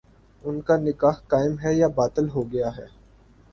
[0.43, 2.85] ان کا نکاح قائم ہے یا باطل ہو گیا ہے